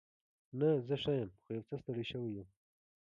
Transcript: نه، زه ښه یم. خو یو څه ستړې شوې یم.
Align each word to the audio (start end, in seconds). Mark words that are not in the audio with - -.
نه، 0.59 0.69
زه 0.87 0.95
ښه 1.01 1.11
یم. 1.19 1.29
خو 1.43 1.49
یو 1.55 1.63
څه 1.67 1.75
ستړې 1.81 2.03
شوې 2.11 2.31
یم. 2.37 2.47